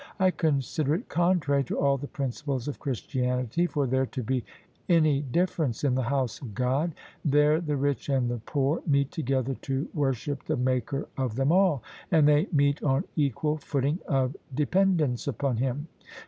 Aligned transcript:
I 0.19 0.31
consider 0.31 0.95
it 0.95 1.09
contrary 1.09 1.63
to 1.65 1.77
all 1.77 1.95
the 1.95 2.07
principles 2.07 2.67
of 2.67 2.79
Chris 2.79 3.01
tianity 3.01 3.69
for 3.69 3.85
there 3.85 4.07
to 4.07 4.23
be 4.23 4.43
any 4.89 5.21
difference 5.21 5.83
in 5.83 5.93
the 5.93 6.01
House 6.01 6.41
of 6.41 6.55
God. 6.55 6.95
There 7.23 7.61
the 7.61 7.77
rich 7.77 8.09
and 8.09 8.27
the 8.27 8.39
poor 8.43 8.81
meet 8.87 9.11
together 9.11 9.53
to 9.61 9.89
worship 9.93 10.45
the 10.45 10.57
Maker 10.57 11.07
of 11.17 11.35
them 11.35 11.51
all: 11.51 11.83
and 12.09 12.27
they 12.27 12.47
meet 12.51 12.81
on 12.81 13.03
equal 13.15 13.57
footing 13.57 13.99
of 14.07 14.35
de 14.51 14.65
pendence 14.65 15.27
upon 15.27 15.57
Him. 15.57 15.87